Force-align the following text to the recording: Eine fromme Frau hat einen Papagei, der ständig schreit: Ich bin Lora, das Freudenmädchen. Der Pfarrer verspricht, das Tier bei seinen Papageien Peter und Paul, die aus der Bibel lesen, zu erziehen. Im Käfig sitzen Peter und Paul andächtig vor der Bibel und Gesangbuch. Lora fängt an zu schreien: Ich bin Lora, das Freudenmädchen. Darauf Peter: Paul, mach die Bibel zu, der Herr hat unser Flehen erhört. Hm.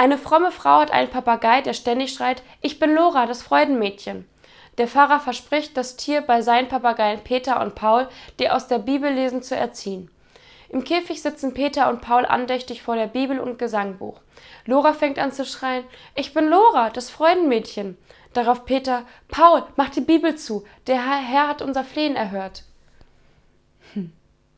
Eine 0.00 0.16
fromme 0.16 0.50
Frau 0.50 0.80
hat 0.80 0.92
einen 0.92 1.10
Papagei, 1.10 1.60
der 1.60 1.74
ständig 1.74 2.14
schreit: 2.14 2.42
Ich 2.62 2.78
bin 2.78 2.94
Lora, 2.94 3.26
das 3.26 3.42
Freudenmädchen. 3.42 4.26
Der 4.78 4.88
Pfarrer 4.88 5.20
verspricht, 5.20 5.76
das 5.76 5.96
Tier 5.96 6.22
bei 6.22 6.40
seinen 6.40 6.68
Papageien 6.68 7.22
Peter 7.22 7.60
und 7.60 7.74
Paul, 7.74 8.08
die 8.38 8.48
aus 8.48 8.66
der 8.66 8.78
Bibel 8.78 9.12
lesen, 9.12 9.42
zu 9.42 9.54
erziehen. 9.54 10.10
Im 10.70 10.84
Käfig 10.84 11.20
sitzen 11.20 11.52
Peter 11.52 11.90
und 11.90 12.00
Paul 12.00 12.24
andächtig 12.24 12.82
vor 12.82 12.96
der 12.96 13.08
Bibel 13.08 13.38
und 13.38 13.58
Gesangbuch. 13.58 14.22
Lora 14.64 14.94
fängt 14.94 15.18
an 15.18 15.32
zu 15.32 15.44
schreien: 15.44 15.84
Ich 16.14 16.32
bin 16.32 16.48
Lora, 16.48 16.88
das 16.88 17.10
Freudenmädchen. 17.10 17.98
Darauf 18.32 18.64
Peter: 18.64 19.02
Paul, 19.28 19.64
mach 19.76 19.90
die 19.90 20.00
Bibel 20.00 20.34
zu, 20.34 20.64
der 20.86 20.96
Herr 20.96 21.46
hat 21.46 21.60
unser 21.60 21.84
Flehen 21.84 22.16
erhört. 22.16 22.64
Hm. 23.92 24.14